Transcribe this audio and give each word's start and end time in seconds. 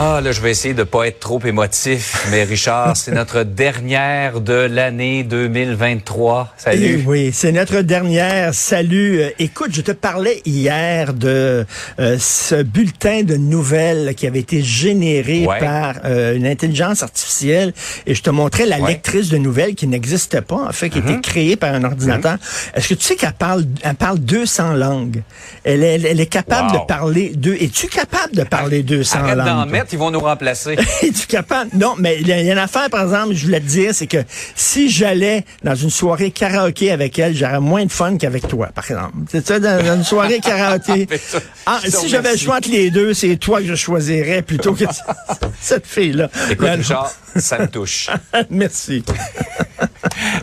Ah, 0.00 0.20
là, 0.22 0.30
je 0.30 0.40
vais 0.40 0.52
essayer 0.52 0.74
de 0.74 0.84
pas 0.84 1.08
être 1.08 1.18
trop 1.18 1.40
émotif, 1.44 2.24
mais 2.30 2.44
Richard, 2.44 2.96
c'est 2.96 3.10
notre 3.10 3.42
dernière 3.42 4.40
de 4.40 4.52
l'année 4.52 5.24
2023. 5.24 6.54
Salut. 6.56 7.00
Eh 7.02 7.04
oui, 7.04 7.30
c'est 7.32 7.50
notre 7.50 7.80
dernière. 7.80 8.54
Salut. 8.54 9.20
Euh, 9.22 9.30
écoute, 9.40 9.70
je 9.72 9.80
te 9.80 9.90
parlais 9.90 10.40
hier 10.44 11.14
de 11.14 11.66
euh, 11.98 12.16
ce 12.20 12.62
bulletin 12.62 13.24
de 13.24 13.34
nouvelles 13.34 14.14
qui 14.14 14.28
avait 14.28 14.38
été 14.38 14.62
généré 14.62 15.44
Ouais. 15.48 15.58
par 15.58 15.96
euh, 16.04 16.36
une 16.36 16.46
intelligence 16.46 17.02
artificielle 17.02 17.72
et 18.06 18.14
je 18.14 18.22
te 18.22 18.30
montrais 18.30 18.66
la 18.66 18.78
Ouais. 18.78 18.90
lectrice 18.90 19.30
de 19.30 19.36
nouvelles 19.38 19.74
qui 19.74 19.88
n'existait 19.88 20.42
pas, 20.42 20.68
en 20.68 20.72
fait, 20.72 20.90
qui 20.90 21.00
Mm-hmm. 21.00 21.10
était 21.10 21.20
créée 21.22 21.56
par 21.56 21.74
un 21.74 21.82
ordinateur. 21.82 22.36
Est-ce 22.74 22.88
que 22.90 22.94
tu 22.94 23.02
sais 23.04 23.16
qu'elle 23.16 23.32
parle, 23.32 23.64
elle 23.82 23.94
parle 23.96 24.20
200 24.20 24.74
langues? 24.74 25.22
Elle 25.64 25.82
est, 25.82 26.00
elle 26.02 26.20
est 26.20 26.26
capable 26.26 26.72
Wow. 26.72 26.82
de 26.82 26.86
parler 26.86 27.32
deux. 27.34 27.54
Es-tu 27.60 27.88
capable 27.88 28.36
de 28.36 28.44
parler 28.44 28.84
200 28.84 29.18
Arrête 29.18 29.36
langues? 29.38 29.87
Ils 29.92 29.98
vont 29.98 30.10
nous 30.10 30.20
remplacer. 30.20 30.76
Es-tu 31.02 31.26
capable? 31.26 31.70
Non, 31.74 31.94
mais 31.98 32.16
il 32.20 32.26
y 32.26 32.30
y 32.30 32.32
a 32.32 32.40
une 32.52 32.58
affaire, 32.58 32.88
par 32.90 33.02
exemple, 33.02 33.34
je 33.34 33.44
voulais 33.46 33.60
te 33.60 33.66
dire, 33.66 33.94
c'est 33.94 34.06
que 34.06 34.18
si 34.54 34.88
j'allais 34.90 35.44
dans 35.64 35.74
une 35.74 35.90
soirée 35.90 36.30
karaoké 36.30 36.90
avec 36.90 37.18
elle, 37.18 37.34
j'aurais 37.36 37.60
moins 37.60 37.84
de 37.84 37.92
fun 37.92 38.16
qu'avec 38.16 38.46
toi, 38.48 38.68
par 38.74 38.84
exemple. 38.84 39.12
C'est 39.30 39.46
ça, 39.46 39.58
dans, 39.60 39.84
dans 39.84 39.96
une 39.96 40.04
soirée 40.04 40.40
karaoké. 40.40 41.06
Ça, 41.28 41.38
Ah, 41.66 41.80
te 41.82 41.90
si 41.90 42.08
j'avais 42.08 42.32
le 42.32 42.38
choix 42.38 42.56
entre 42.56 42.70
les 42.70 42.90
deux, 42.90 43.12
c'est 43.14 43.36
toi 43.36 43.60
que 43.60 43.66
je 43.66 43.74
choisirais 43.74 44.42
plutôt 44.42 44.74
que 44.74 44.84
cette 45.60 45.86
fille-là. 45.86 46.28
Écoute. 46.50 46.68
Richard, 46.68 47.10
ça 47.36 47.58
me 47.58 47.66
touche. 47.68 48.08
Merci. 48.50 49.04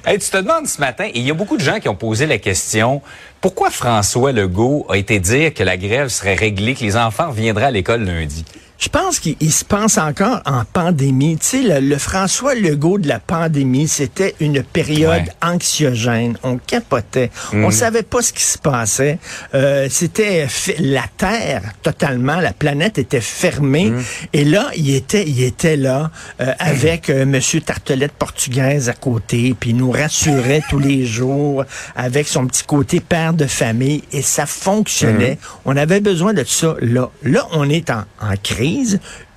Hey, 0.05 0.19
tu 0.19 0.29
te 0.29 0.37
demandes 0.37 0.67
ce 0.67 0.79
matin, 0.79 1.05
et 1.05 1.19
il 1.19 1.25
y 1.25 1.31
a 1.31 1.33
beaucoup 1.33 1.57
de 1.57 1.63
gens 1.63 1.79
qui 1.79 1.89
ont 1.89 1.95
posé 1.95 2.25
la 2.27 2.37
question, 2.37 3.01
pourquoi 3.41 3.69
François 3.69 4.31
Legault 4.31 4.85
a 4.89 4.97
été 4.97 5.19
dire 5.19 5.53
que 5.53 5.63
la 5.63 5.77
grève 5.77 6.07
serait 6.09 6.35
réglée, 6.35 6.75
que 6.75 6.81
les 6.81 6.95
enfants 6.95 7.29
reviendraient 7.29 7.65
à 7.65 7.71
l'école 7.71 8.03
lundi? 8.03 8.45
Je 8.77 8.89
pense 8.89 9.19
qu'il 9.19 9.35
il 9.39 9.51
se 9.53 9.63
pense 9.63 9.97
encore 9.97 10.41
en 10.45 10.63
pandémie. 10.65 11.37
Tu 11.37 11.45
sais, 11.45 11.61
le, 11.61 11.79
le 11.87 11.97
François 11.97 12.55
Legault 12.55 12.97
de 12.97 13.07
la 13.07 13.19
pandémie, 13.19 13.87
c'était 13.87 14.35
une 14.39 14.63
période 14.63 15.05
Ouais. 15.05 15.25
anxiogène. 15.41 16.37
On 16.43 16.57
capotait. 16.57 17.31
On 17.53 17.71
savait 17.71 18.03
pas 18.03 18.21
ce 18.21 18.33
qui 18.33 18.43
se 18.43 18.57
passait. 18.57 19.17
Euh, 19.53 19.87
c'était 19.89 20.47
la 20.79 21.03
Terre 21.17 21.61
totalement, 21.83 22.35
la 22.41 22.53
planète 22.53 22.97
était 22.97 23.21
fermée. 23.21 23.93
Et 24.33 24.43
là, 24.45 24.67
il 24.75 24.93
était, 24.93 25.23
il 25.27 25.41
était 25.43 25.77
là 25.77 26.11
euh, 26.41 26.51
avec 26.59 27.09
euh, 27.09 27.25
Monsieur 27.25 27.61
Tartelette 27.61 28.11
portugaise 28.13 28.89
à 28.89 28.93
côté, 28.93 29.55
puis 29.59 29.69
il 29.71 29.77
nous 29.77 29.91
rassurait 29.91 30.61
tous 30.69 30.79
les 30.79 31.05
jours 31.05 31.63
avec 31.95 32.27
son 32.27 32.45
petit 32.47 32.63
côté 32.63 32.99
père 32.99 33.33
de 33.33 33.45
famille. 33.45 34.03
Et 34.11 34.21
ça 34.21 34.45
fonctionnait. 34.45 35.37
On 35.65 35.75
avait 35.77 36.01
besoin 36.01 36.33
de 36.33 36.43
ça 36.43 36.75
là. 36.81 37.09
Là, 37.23 37.47
on 37.53 37.69
est 37.69 37.89
en, 37.89 38.03
en 38.21 38.35
crise, 38.41 38.64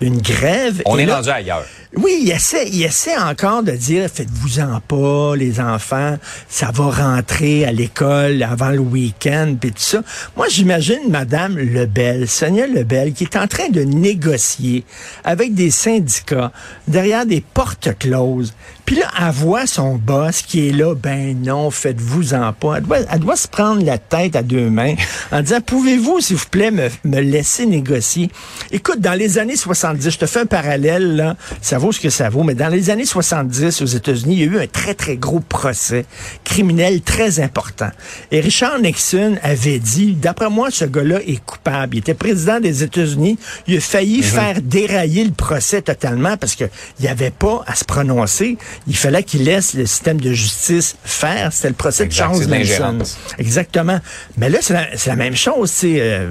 une 0.00 0.20
grève. 0.20 0.82
On 0.86 0.98
est 0.98 1.06
là- 1.06 1.16
rendu 1.16 1.30
ailleurs. 1.30 1.64
Oui, 1.96 2.20
il 2.22 2.30
essaie, 2.30 2.68
il 2.68 2.82
essaie 2.82 3.16
encore 3.16 3.62
de 3.62 3.72
dire, 3.72 4.10
faites-vous-en 4.12 4.80
pas, 4.80 5.34
les 5.36 5.58
enfants, 5.58 6.18
ça 6.46 6.70
va 6.70 6.90
rentrer 6.90 7.64
à 7.64 7.72
l'école 7.72 8.42
avant 8.42 8.68
le 8.68 8.80
week-end, 8.80 9.54
puis 9.58 9.70
tout 9.70 9.78
ça. 9.78 10.02
Moi, 10.36 10.48
j'imagine 10.50 11.08
Madame 11.08 11.56
Lebel, 11.56 12.28
Sonia 12.28 12.66
Lebel, 12.66 13.14
qui 13.14 13.24
est 13.24 13.36
en 13.36 13.46
train 13.46 13.70
de 13.70 13.80
négocier 13.80 14.84
avec 15.24 15.54
des 15.54 15.70
syndicats 15.70 16.52
derrière 16.86 17.24
des 17.24 17.40
portes 17.40 17.96
closes. 17.98 18.52
Puis 18.84 18.96
là, 18.96 19.06
elle 19.20 19.32
voit 19.32 19.66
son 19.66 19.96
boss 19.96 20.42
qui 20.42 20.68
est 20.68 20.72
là, 20.72 20.94
ben 20.94 21.36
non, 21.42 21.70
faites-vous-en 21.70 22.54
pas. 22.54 22.76
Elle 22.76 22.84
doit, 22.84 22.98
elle 23.10 23.20
doit 23.20 23.36
se 23.36 23.48
prendre 23.48 23.84
la 23.84 23.98
tête 23.98 24.34
à 24.34 24.42
deux 24.42 24.70
mains 24.70 24.94
en 25.30 25.42
disant, 25.42 25.60
pouvez-vous, 25.60 26.20
s'il 26.20 26.36
vous 26.36 26.46
plaît, 26.50 26.70
me, 26.70 26.88
me 27.04 27.20
laisser 27.20 27.66
négocier? 27.66 28.30
Écoute, 28.70 29.00
dans 29.00 29.12
les 29.12 29.38
années 29.38 29.56
70, 29.56 30.10
je 30.10 30.18
te 30.18 30.26
fais 30.26 30.40
un 30.40 30.46
parallèle, 30.46 31.16
là, 31.16 31.36
vaut 31.78 31.92
ce 31.92 32.00
que 32.00 32.10
ça 32.10 32.28
vaut, 32.28 32.42
mais 32.42 32.54
dans 32.54 32.68
les 32.68 32.90
années 32.90 33.04
70, 33.06 33.82
aux 33.82 33.86
États-Unis, 33.86 34.34
il 34.34 34.40
y 34.40 34.42
a 34.42 34.46
eu 34.46 34.58
un 34.60 34.66
très, 34.66 34.94
très 34.94 35.16
gros 35.16 35.40
procès 35.40 36.04
criminel 36.44 37.00
très 37.02 37.40
important. 37.40 37.90
Et 38.30 38.40
Richard 38.40 38.78
Nixon 38.80 39.36
avait 39.42 39.78
dit, 39.78 40.12
d'après 40.12 40.50
moi, 40.50 40.70
ce 40.70 40.84
gars-là 40.84 41.20
est 41.26 41.42
coupable. 41.44 41.96
Il 41.96 41.98
était 42.00 42.14
président 42.14 42.60
des 42.60 42.82
États-Unis. 42.82 43.38
Il 43.66 43.76
a 43.76 43.80
failli 43.80 44.22
faire 44.22 44.60
dérailler 44.62 45.24
le 45.24 45.30
procès 45.32 45.82
totalement 45.82 46.36
parce 46.36 46.54
que 46.54 46.64
il 46.98 47.02
n'y 47.02 47.08
avait 47.08 47.30
pas 47.30 47.62
à 47.66 47.74
se 47.74 47.84
prononcer. 47.84 48.58
Il 48.86 48.96
fallait 48.96 49.22
qu'il 49.22 49.44
laisse 49.44 49.74
le 49.74 49.86
système 49.86 50.20
de 50.20 50.32
justice 50.32 50.96
faire. 51.04 51.52
C'était 51.52 51.68
le 51.68 51.74
procès 51.74 52.04
Exact, 52.04 52.32
de 52.32 52.38
Charles 52.68 52.98
Manson. 52.98 53.14
Exactement. 53.38 54.00
Mais 54.36 54.48
là, 54.50 54.58
c'est 54.60 54.74
la, 54.74 54.86
la 55.06 55.16
même 55.16 55.36
chose. 55.36 55.70
tu 55.70 55.76
sais, 55.78 55.96
euh, 56.00 56.26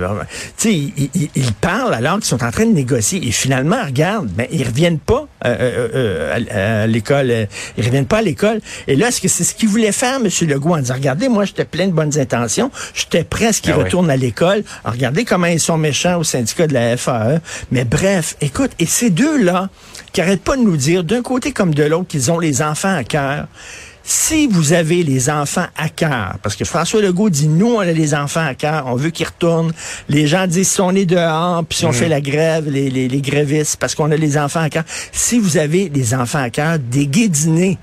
tu 0.58 0.70
sais, 0.70 0.74
ils, 0.74 1.10
ils- 1.16 1.30
ils 1.36 1.54
parlent 1.54 1.94
alors 1.94 2.16
qu'ils 2.16 2.26
sont 2.26 2.44
en 2.44 2.52
train 2.52 2.66
de 2.66 2.74
négocier. 2.74 3.26
Et 3.28 3.32
finalement, 3.32 3.84
regarde, 3.86 4.28
ben, 4.28 4.48
ils 4.52 4.64
reviennent 4.66 5.00
pas 5.00 5.28
à, 5.42 6.82
à 6.84 6.88
l'école. 6.88 7.30
euh, 7.32 7.46
ils 7.78 7.86
reviennent 7.86 8.06
pas 8.06 8.18
à 8.18 8.22
l'école. 8.22 8.60
Et 8.88 8.96
là, 8.96 9.08
est-ce 9.10 9.22
que 9.22 9.28
c'est 9.28 9.44
ce 9.44 9.54
qu'il 9.54 9.70
voulait 9.70 9.92
faire, 9.92 10.16
M. 10.24 10.28
Legault, 10.48 10.74
en 10.76 10.78
disant, 10.80 10.96
regardez, 10.96 11.30
moi, 11.30 11.46
j'étais 11.46 11.66
plein 11.66 11.88
de 11.88 11.92
bonnes 11.94 12.18
intentions. 12.20 12.72
J'étais 12.94 13.26
ce 13.52 13.62
qu'ils 13.62 13.72
Ah 13.74 13.78
oui. 13.78 13.84
retournent 13.84 14.10
à 14.10 14.18
l'école. 14.18 14.64
Regardez 14.84 15.26
comment 15.26 15.48
ils 15.48 15.60
sont 15.60 15.78
méchants 15.78 16.18
au 16.20 16.24
syndicat 16.24 16.68
de 16.68 16.74
la 16.74 16.98
FAE. 16.98 17.40
Mais 17.72 17.86
bref, 17.86 18.36
écoute, 18.42 18.72
et 18.80 18.86
ces 18.86 19.10
deux-là, 19.10 19.70
qui 20.14 20.22
arrêtent 20.22 20.44
pas 20.44 20.58
de 20.58 20.62
nous 20.62 20.78
dire, 20.78 21.04
d'un 21.04 21.22
côté 21.22 21.52
comme 21.52 21.74
de 21.74 21.84
l'autre, 21.84 22.08
qu'ils 22.08 22.32
ont 22.32 22.40
les 22.40 22.62
enfants 22.62 22.96
à 22.96 23.04
cœur, 23.04 23.48
si 24.10 24.48
vous 24.48 24.72
avez 24.72 25.04
les 25.04 25.30
enfants 25.30 25.66
à 25.76 25.90
cœur, 25.90 26.38
parce 26.42 26.56
que 26.56 26.64
François 26.64 27.02
Legault 27.02 27.30
dit, 27.30 27.50
nous, 27.50 27.74
on 27.76 27.80
a 27.82 27.92
les 27.92 28.16
enfants 28.16 28.46
à 28.46 28.56
cœur, 28.56 28.86
on 28.88 28.96
veut 28.96 29.10
qu'ils 29.10 29.28
retournent. 29.28 29.74
Les 30.08 30.28
gens 30.28 30.48
disent, 30.48 30.70
si 30.70 30.80
on 30.80 30.92
est 30.92 31.06
dehors, 31.06 31.66
puis 31.66 31.80
si 31.80 31.86
on 31.86 31.92
fait 31.92 32.08
la 32.08 32.22
grève, 32.22 32.70
les, 32.70 32.90
les, 32.90 33.10
les 33.10 33.22
grévistes, 33.22 33.76
parce 33.76 33.96
qu'on 33.96 34.10
a 34.12 34.16
les 34.16 34.38
enfants 34.38 34.62
à 34.62 34.70
cœur. 34.70 34.86
Si 35.12 35.40
vous 35.40 35.58
avez 35.58 35.92
les 35.94 36.14
enfants 36.14 36.42
à 36.42 36.50
cœur, 36.50 36.80
des 36.80 37.06
guédinés, 37.06 37.78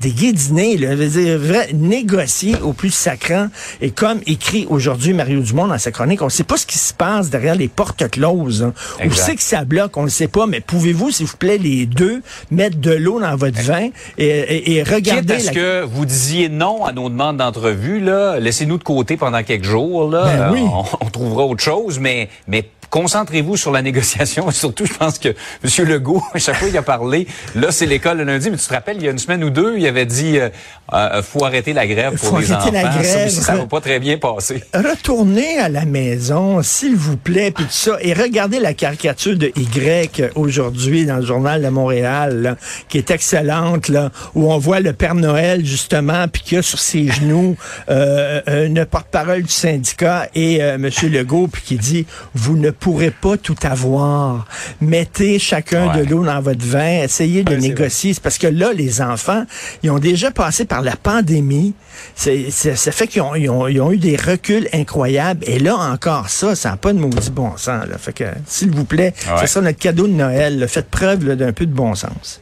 des 0.00 0.10
guédinés, 0.10 0.76
là, 0.76 0.90
je 0.90 0.96
veux 1.02 1.08
dire, 1.08 1.38
vrai, 1.38 1.70
négocier 1.72 2.56
au 2.62 2.72
plus 2.72 2.90
sacrant. 2.90 3.48
Et 3.80 3.90
comme 3.90 4.20
écrit 4.26 4.66
aujourd'hui 4.68 5.12
Mario 5.12 5.40
Dumont 5.40 5.66
dans 5.68 5.78
sa 5.78 5.90
chronique, 5.90 6.22
on 6.22 6.26
ne 6.26 6.30
sait 6.30 6.44
pas 6.44 6.56
ce 6.56 6.66
qui 6.66 6.78
se 6.78 6.92
passe 6.92 7.30
derrière 7.30 7.54
les 7.54 7.68
portes 7.68 8.08
closes. 8.10 8.62
hein. 8.62 8.72
Exact. 9.00 9.22
c'est 9.26 9.36
que 9.36 9.42
ça 9.42 9.64
bloque, 9.64 9.96
on 9.96 10.04
ne 10.04 10.08
sait 10.08 10.28
pas, 10.28 10.46
mais 10.46 10.60
pouvez-vous, 10.60 11.10
s'il 11.10 11.26
vous 11.26 11.36
plaît, 11.36 11.58
les 11.58 11.86
deux, 11.86 12.22
mettre 12.50 12.78
de 12.78 12.92
l'eau 12.92 13.20
dans 13.20 13.36
votre 13.36 13.60
vin 13.60 13.88
et, 14.18 14.26
et, 14.26 14.76
et 14.76 14.82
regarder 14.82 15.34
à 15.34 15.40
ce 15.40 15.46
la... 15.46 15.52
que 15.52 15.82
vous 15.84 16.04
disiez 16.04 16.48
non 16.48 16.84
à 16.84 16.92
nos 16.92 17.08
demandes 17.08 17.38
d'entrevue, 17.38 18.00
là, 18.00 18.38
laissez-nous 18.38 18.78
de 18.78 18.84
côté 18.84 19.16
pendant 19.16 19.42
quelques 19.42 19.64
jours, 19.64 20.10
là. 20.10 20.24
Ben 20.36 20.52
oui. 20.52 20.60
On, 20.62 20.84
on 21.06 21.10
trouvera 21.10 21.44
autre 21.44 21.62
chose, 21.62 21.98
mais, 21.98 22.28
mais 22.48 22.68
concentrez-vous 22.96 23.58
sur 23.58 23.72
la 23.72 23.82
négociation. 23.82 24.48
Et 24.48 24.52
surtout, 24.54 24.86
je 24.86 24.94
pense 24.94 25.18
que 25.18 25.28
M. 25.28 25.86
Legault, 25.86 26.22
à 26.32 26.38
chaque 26.38 26.56
fois 26.56 26.68
qu'il 26.68 26.78
a 26.78 26.82
parlé, 26.82 27.26
là, 27.54 27.70
c'est 27.70 27.84
l'école 27.84 28.18
le 28.18 28.24
lundi, 28.24 28.50
mais 28.50 28.56
tu 28.56 28.66
te 28.66 28.72
rappelles, 28.72 28.96
il 28.96 29.04
y 29.04 29.08
a 29.08 29.10
une 29.10 29.18
semaine 29.18 29.44
ou 29.44 29.50
deux, 29.50 29.76
il 29.76 29.86
avait 29.86 30.06
dit, 30.06 30.38
euh, 30.38 30.48
euh, 30.94 31.22
faut 31.22 31.44
arrêter 31.44 31.74
la 31.74 31.86
grève 31.86 32.14
pour 32.16 32.30
Faut 32.30 32.38
les 32.38 32.50
enfants. 32.52 32.70
la 32.72 32.90
Ça 32.92 32.98
grève. 32.98 33.28
ça 33.28 33.54
va 33.54 33.66
pas 33.66 33.82
très 33.82 33.98
bien 34.00 34.16
passer. 34.16 34.64
Retournez 34.72 35.58
à 35.58 35.68
la 35.68 35.84
maison, 35.84 36.62
s'il 36.62 36.96
vous 36.96 37.18
plaît, 37.18 37.50
puis 37.50 37.64
tout 37.64 37.70
ça, 37.70 37.98
et 38.00 38.14
regardez 38.14 38.60
la 38.60 38.72
caricature 38.72 39.36
de 39.36 39.52
Y 39.56 40.30
aujourd'hui 40.34 41.04
dans 41.04 41.16
le 41.16 41.26
journal 41.26 41.62
de 41.62 41.68
Montréal, 41.68 42.40
là, 42.40 42.56
qui 42.88 42.96
est 42.96 43.10
excellente, 43.10 43.88
là, 43.88 44.10
où 44.34 44.50
on 44.50 44.56
voit 44.56 44.80
le 44.80 44.94
Père 44.94 45.14
Noël 45.14 45.66
justement, 45.66 46.28
puis 46.28 46.42
qu'il 46.42 46.56
y 46.56 46.58
a 46.58 46.62
sur 46.62 46.78
ses 46.78 47.08
genoux 47.08 47.56
euh, 47.90 48.40
euh, 48.48 48.66
une 48.66 48.86
porte-parole 48.86 49.42
du 49.42 49.52
syndicat 49.52 50.28
et 50.34 50.62
euh, 50.62 50.78
Monsieur 50.78 51.10
Legault, 51.10 51.48
puis 51.48 51.62
qui 51.62 51.76
dit 51.76 52.06
vous 52.34 52.56
ne 52.56 52.70
pourrez 52.90 53.10
pas 53.10 53.36
tout 53.36 53.56
avoir. 53.62 54.46
Mettez 54.80 55.38
chacun 55.40 55.92
Ouais. 55.92 56.04
de 56.04 56.10
l'eau 56.10 56.24
dans 56.24 56.40
votre 56.40 56.64
vin, 56.64 57.02
essayez 57.02 57.42
de 57.42 57.52
Ouais, 57.54 57.58
négocier. 57.58 58.14
C'est 58.14 58.22
parce 58.22 58.38
que 58.38 58.46
là, 58.46 58.72
les 58.72 59.02
enfants, 59.02 59.44
ils 59.82 59.90
ont 59.90 59.98
déjà 59.98 60.30
passé 60.30 60.64
par 60.66 60.82
la 60.82 60.94
pandémie. 60.94 61.74
C'est, 62.14 62.50
ça 62.50 62.92
fait 62.92 63.08
qu'ils 63.08 63.22
ont, 63.22 63.34
ils 63.34 63.50
ont- 63.50 63.66
ils 63.66 63.80
ont 63.80 63.90
eu 63.90 63.96
des 63.98 64.16
reculs 64.16 64.68
incroyables. 64.72 65.42
Et 65.48 65.58
là, 65.58 65.76
encore 65.76 66.28
ça, 66.28 66.54
ça 66.54 66.70
n'a 66.70 66.76
pas 66.76 66.92
de 66.92 66.98
maudit 66.98 67.30
bon 67.30 67.56
sens. 67.56 67.86
Là. 67.88 67.98
Fait 67.98 68.12
que, 68.12 68.24
s'il 68.46 68.70
vous 68.70 68.84
plaît, 68.84 69.12
Ouais. 69.26 69.32
c'est 69.40 69.46
ça 69.48 69.60
notre 69.60 69.78
cadeau 69.78 70.06
de 70.06 70.12
Noël. 70.12 70.60
là. 70.60 70.68
Faites 70.68 70.88
preuve 70.90 71.24
d'un 71.34 71.52
peu 71.52 71.66
de 71.66 71.72
bon 71.74 71.94
sens. 71.96 72.40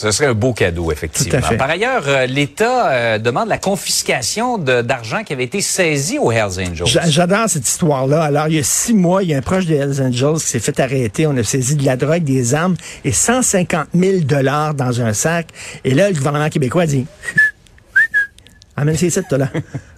Ce 0.00 0.10
serait 0.12 0.28
un 0.28 0.34
beau 0.34 0.54
cadeau, 0.54 0.90
effectivement. 0.90 1.38
Tout 1.40 1.44
à 1.44 1.48
fait. 1.48 1.56
Par 1.58 1.68
ailleurs, 1.68 2.04
euh, 2.06 2.24
l'État 2.24 2.90
euh, 2.90 3.18
demande 3.18 3.48
la 3.50 3.58
confiscation 3.58 4.56
d'argent 4.56 5.24
qui 5.24 5.34
avait 5.34 5.44
été 5.44 5.60
saisi 5.60 6.18
aux 6.18 6.32
Hells 6.32 6.58
Angels. 6.58 6.86
J'a- 6.86 7.06
J'adore 7.10 7.48
cette 7.50 7.68
histoire-là. 7.68 8.22
Alors, 8.22 8.48
il 8.48 8.54
y 8.54 8.58
a 8.58 8.62
six 8.62 8.94
mois, 8.94 9.22
il 9.22 9.28
y 9.28 9.34
a 9.34 9.36
un 9.36 9.42
proche 9.42 9.66
des 9.66 9.74
Hells 9.76 10.00
Angels 10.00 10.38
qui 10.40 10.46
s'est 10.46 10.58
fait 10.58 10.80
arrêter. 10.80 11.26
On 11.26 11.36
a 11.36 11.42
saisi 11.44 11.76
de 11.76 11.84
la 11.84 11.96
drogue, 11.96 12.24
des 12.24 12.54
armes 12.54 12.76
et 13.04 13.12
150 13.12 13.88
000 13.94 14.20
dollars 14.20 14.72
dans 14.72 15.02
un 15.02 15.12
sac. 15.12 15.48
Et 15.84 15.92
là, 15.92 16.08
le 16.08 16.14
gouvernement 16.16 16.48
québécois 16.48 16.86
dit... 16.86 17.04
Amène 18.80 18.96
ces 18.96 19.10
sites, 19.10 19.28
toi, 19.28 19.36
là. 19.36 19.50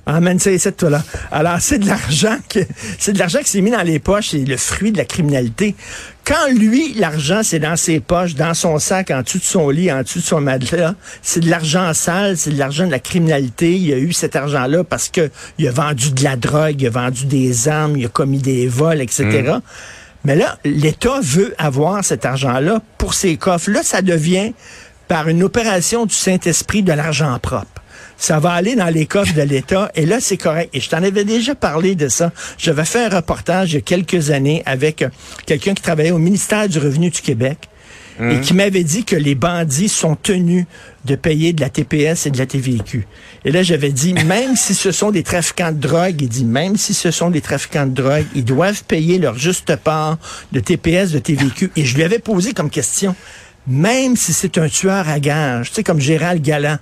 Amène 0.07 0.41
ces 0.41 0.59
sites, 0.59 0.77
toi, 0.77 0.91
là. 0.91 1.05
Alors, 1.31 1.61
c'est 1.61 1.79
de 1.79 1.87
l'argent 1.87 2.37
que, 2.49 2.59
c'est 2.99 3.13
de 3.13 3.19
l'argent 3.21 3.39
qui 3.39 3.49
s'est 3.49 3.61
mis 3.61 3.71
dans 3.71 3.83
les 3.83 4.01
poches, 4.01 4.31
c'est 4.31 4.39
le 4.39 4.57
fruit 4.57 4.91
de 4.91 4.99
la 4.99 5.05
criminalité. 5.05 5.77
Quand 6.25 6.51
lui, 6.53 6.93
l'argent, 6.95 7.43
c'est 7.45 7.61
dans 7.61 7.77
ses 7.77 8.01
poches, 8.01 8.35
dans 8.35 8.55
son 8.55 8.81
sac, 8.81 9.13
en 9.13 9.23
dessous 9.23 9.39
de 9.39 9.45
son 9.45 9.71
lit, 9.71 9.93
en 9.93 10.03
dessous 10.03 10.19
de 10.19 10.25
son 10.25 10.41
matelas, 10.41 10.97
c'est 11.23 11.39
de 11.39 11.49
l'argent 11.49 11.95
sale, 11.95 12.37
c'est 12.37 12.51
de 12.51 12.59
l'argent 12.59 12.85
de 12.85 12.91
la 12.91 12.99
criminalité. 12.99 13.77
Il 13.77 13.93
a 13.93 13.99
eu 13.99 14.13
cet 14.13 14.35
argent-là 14.35 14.83
parce 14.83 15.09
que 15.09 15.31
il 15.59 15.69
a 15.69 15.71
vendu 15.71 16.11
de 16.11 16.25
la 16.25 16.35
drogue, 16.35 16.81
il 16.81 16.87
a 16.89 16.91
vendu 16.91 17.27
des 17.27 17.69
armes, 17.69 17.97
il 17.97 18.07
a 18.07 18.09
commis 18.09 18.39
des 18.39 18.67
vols, 18.67 19.01
etc. 19.01 19.59
Mais 20.25 20.35
là, 20.35 20.59
l'État 20.65 21.21
veut 21.23 21.55
avoir 21.57 22.05
cet 22.05 22.25
argent-là 22.25 22.83
pour 22.99 23.15
ses 23.15 23.37
coffres. 23.37 23.71
Là, 23.71 23.85
ça 23.85 24.03
devient, 24.03 24.55
par 25.07 25.29
une 25.29 25.45
opération 25.45 26.05
du 26.05 26.15
Saint-Esprit, 26.15 26.83
de 26.83 26.93
l'argent 26.93 27.39
propre. 27.41 27.72
Ça 28.23 28.39
va 28.39 28.53
aller 28.53 28.77
dans 28.77 28.87
les 28.87 29.07
coffres 29.07 29.35
de 29.35 29.43
l'État 29.43 29.91
et 29.97 30.07
là, 30.07 30.21
c'est 30.21 30.37
correct. 30.37 30.71
Et 30.73 30.79
je 30.79 30.89
t'en 30.89 31.03
avais 31.03 31.25
déjà 31.25 31.57
parlé 31.57 31.97
de 31.97 32.07
ça. 32.07 32.31
J'avais 32.57 32.85
fait 32.85 33.07
un 33.07 33.09
reportage 33.09 33.73
il 33.73 33.75
y 33.75 33.79
a 33.79 33.81
quelques 33.81 34.31
années 34.31 34.63
avec 34.65 35.03
euh, 35.03 35.09
quelqu'un 35.45 35.75
qui 35.75 35.83
travaillait 35.83 36.13
au 36.13 36.19
ministère 36.19 36.69
du 36.69 36.79
Revenu 36.79 37.11
du 37.11 37.21
Québec 37.21 37.69
et 38.21 38.41
qui 38.41 38.55
m'avait 38.55 38.85
dit 38.85 39.05
que 39.05 39.17
les 39.17 39.35
bandits 39.35 39.89
sont 39.89 40.15
tenus 40.15 40.67
de 41.05 41.17
payer 41.17 41.53
de 41.53 41.61
la 41.61 41.69
TPS 41.69 42.27
et 42.27 42.31
de 42.31 42.39
la 42.39 42.47
TVQ. 42.47 43.09
Et 43.45 43.51
là, 43.51 43.65
j'avais 43.65 43.91
dit, 43.91 44.15
même 44.27 44.55
si 44.55 44.77
ce 44.77 44.93
sont 44.93 45.11
des 45.11 45.25
trafiquants 45.25 45.73
de 45.73 45.81
drogue, 45.81 46.15
il 46.21 46.29
dit, 46.29 46.45
même 46.45 46.77
si 46.77 46.95
ce 46.95 47.11
sont 47.11 47.31
des 47.31 47.41
trafiquants 47.41 47.87
de 47.87 47.95
drogue, 47.95 48.27
ils 48.37 48.45
doivent 48.45 48.85
payer 48.85 49.19
leur 49.19 49.37
juste 49.37 49.75
part 49.75 50.19
de 50.53 50.61
TPS, 50.61 51.11
de 51.11 51.19
TVQ. 51.19 51.73
Et 51.75 51.85
je 51.85 51.97
lui 51.97 52.05
avais 52.05 52.21
posé 52.21 52.53
comme 52.53 52.71
question, 52.71 53.17
même 53.67 54.15
si 54.15 54.33
c'est 54.33 54.59
un 54.59 54.69
tueur 54.69 55.09
à 55.09 55.19
gage, 55.19 55.71
tu 55.71 55.77
sais, 55.77 55.83
comme 55.83 56.01
Gérald 56.01 56.41
Galland, 56.41 56.79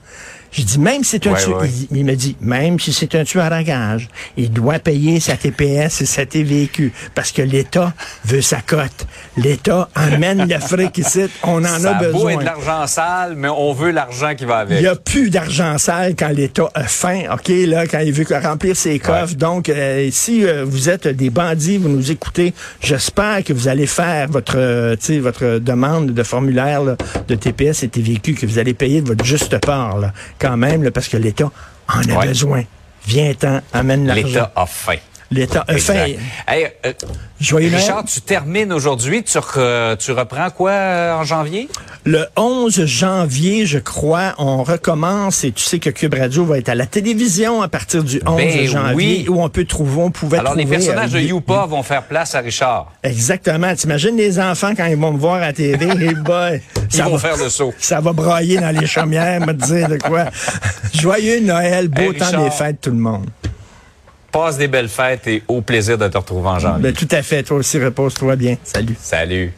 j'ai 0.53 0.65
dit, 0.65 0.79
même 0.79 1.05
si 1.05 1.11
c'est 1.11 1.27
un 1.27 1.33
Ouais, 1.33 1.43
tueur, 1.45 1.61
ouais. 1.61 1.71
il, 1.91 1.99
il 1.99 2.05
me 2.05 2.15
dit, 2.15 2.37
même 2.41 2.79
si 2.81 2.93
c'est 2.93 3.15
un 3.15 3.25
tueur 3.25 3.53
à 3.53 3.63
gage, 3.63 4.09
il 4.37 4.51
doit 4.51 4.79
payer 4.79 5.21
sa 5.21 5.37
TPS 5.37 6.01
et 6.03 6.07
sa 6.07 6.27
TVQ 6.27 6.93
parce 7.15 7.31
que 7.33 7.43
l'État 7.43 7.93
veut 8.25 8.41
sa 8.41 8.61
cote. 8.61 9.07
L'État 9.37 9.89
amène 9.95 10.49
l'Afrique 10.49 10.99
ici, 10.99 11.23
on 11.45 11.65
en 11.65 11.79
Ça 11.79 11.93
a 11.93 11.99
a 11.99 12.03
beau 12.05 12.13
besoin. 12.13 12.33
être 12.33 12.39
de 12.41 12.45
l'argent 12.45 12.87
sale, 12.87 13.35
mais 13.37 13.49
on 13.49 13.73
veut 13.73 13.91
l'argent 13.93 14.35
qui 14.35 14.45
va 14.45 14.65
Il 14.69 14.73
avec. 14.73 14.81
n'y 14.81 14.87
a 14.87 14.97
plus 14.97 15.31
d'argent 15.31 15.79
sale 15.79 16.15
quand 16.19 16.29
l'État 16.31 16.69
a 16.75 16.85
faim, 16.85 17.23
OK, 17.33 17.49
là, 17.67 17.87
quand 17.87 18.01
il 18.01 18.13
veut 18.13 18.27
remplir 18.43 18.77
ses 18.77 18.99
coffres. 18.99 19.35
Donc, 19.35 19.69
euh, 19.69 20.09
si 20.11 20.45
euh, 20.45 20.65
vous 20.67 20.89
êtes 20.89 21.07
des 21.09 21.31
bandits, 21.31 21.79
vous 21.79 21.89
nous 21.89 22.11
écoutez, 22.11 22.53
j'espère 22.83 23.45
que 23.45 23.53
vous 23.53 23.69
allez 23.69 23.87
faire 23.87 24.29
votre, 24.29 24.55
euh, 24.57 24.97
tu 24.97 25.07
sais, 25.07 25.19
votre 25.21 25.59
demande 25.59 26.13
de 26.13 26.23
formulaire 26.23 26.83
là, 26.83 26.97
de 27.29 27.35
TPS 27.35 27.83
et 27.85 27.89
TVQ, 27.89 28.35
que 28.35 28.47
vous 28.47 28.59
allez 28.59 28.75
payer 28.75 29.01
de 29.03 29.09
votre 29.09 29.25
juste 29.25 29.59
part, 29.59 29.99
là, 29.99 30.13
quand 30.41 30.57
même, 30.57 30.83
là, 30.83 30.91
parce 30.91 31.09
que 31.09 31.17
l'État 31.17 31.51
en 31.89 32.01
a 32.09 32.19
Ouais. 32.19 32.27
besoin. 32.29 32.65
Viens-t'en, 33.07 33.61
amène 33.73 34.07
l'argent. 34.07 34.27
L'État 34.27 34.53
a 34.57 34.67
faim. 34.67 34.97
L'État. 35.33 35.65
Exact. 35.69 36.19
Hey, 36.49 36.67
euh, 36.85 36.93
Joyeux 37.41 37.69
Richard, 37.75 37.97
Noël. 37.99 38.07
tu 38.13 38.21
termines 38.21 38.73
aujourd'hui. 38.73 39.23
Tu, 39.23 39.39
re- 39.39 39.97
tu 39.97 40.11
reprends 40.11 40.51
quoi 40.51 40.73
euh, 40.73 41.15
en 41.15 41.23
janvier? 41.25 41.69
Le 42.05 42.27
11 42.37 42.85
janvier, 42.87 43.65
je 43.65 43.79
crois, 43.79 44.35
on 44.39 44.65
recommence 44.65 45.45
et 45.45 45.53
tu 45.53 45.63
sais 45.63 45.79
que 45.79 45.91
Cube 45.91 46.15
Radio 46.15 46.45
va 46.45 46.59
être 46.59 46.69
à 46.71 46.75
la 46.75 46.87
télévision 46.87 47.63
à 47.63 47.69
partir 47.69 48.03
du 48.03 48.21
11 48.27 48.37
Ben 48.37 48.67
janvier 48.67 48.95
oui. 48.95 49.27
où 49.29 49.41
on 49.41 49.49
peut 49.49 49.65
trouver, 49.67 50.01
on 50.03 50.11
pouvait 50.11 50.39
Alors, 50.39 50.55
les 50.57 50.65
trouver, 50.65 50.79
personnages 50.79 51.15
euh, 51.15 51.19
de 51.19 51.25
Youpa 51.25 51.67
vont 51.67 51.83
faire 51.85 52.03
place 52.03 52.35
à 52.35 52.41
Richard. 52.41 52.91
Exactement. 53.05 53.73
T'imagines 53.77 54.17
les 54.17 54.41
enfants 54.41 54.73
quand 54.77 54.87
ils 54.87 54.97
vont 54.97 55.13
me 55.13 55.19
voir 55.19 55.35
à 55.35 55.41
la 55.41 55.53
TV, 55.53 55.87
et 56.07 56.15
boy, 56.15 56.61
Ils 56.91 56.97
ça 56.97 57.05
vont 57.05 57.17
va, 57.17 57.19
faire 57.29 57.37
le 57.43 57.49
saut. 57.51 57.73
ça 57.79 58.01
va 58.01 58.13
brailler 58.13 58.59
dans 58.59 58.77
les 58.77 58.87
chaumières, 58.87 59.47
me 59.47 59.53
dire 59.53 59.89
de 59.89 59.97
quoi. 59.99 60.25
Joyeux 60.93 61.39
Noël, 61.41 61.87
beau 61.89 62.03
Hey, 62.03 62.15
temps 62.19 62.25
Richard. 62.27 62.45
des 62.45 62.51
fêtes 62.51 62.81
tout 62.81 62.91
le 62.91 62.97
monde. 62.97 63.27
Passe 64.33 64.59
des 64.59 64.69
belles 64.69 64.89
fêtes 64.89 65.27
et 65.27 65.43
au 65.49 65.61
plaisir 65.61 65.99
de 65.99 66.07
te 66.09 66.17
retrouver 66.17 66.49
en 66.49 66.59
janvier. 66.59 66.83
Ben, 66.83 66.93
tout 66.93 67.09
à 67.11 67.23
fait. 67.23 67.43
Toi 67.43 67.59
aussi, 67.59 67.83
repose-toi 67.83 68.37
bien. 68.37 68.57
Salut. 68.63 68.97
Salut. 69.01 69.53